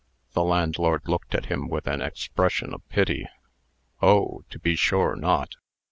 The 0.33 0.43
landlord 0.43 1.07
looked 1.07 1.35
at 1.35 1.45
him 1.45 1.67
with 1.69 1.85
an 1.85 2.01
expression 2.01 2.73
of 2.73 2.81
pity 2.89 3.27
"Oh! 4.01 4.41
to 4.49 4.57
be 4.57 4.75
sure 4.75 5.15
not. 5.15 5.57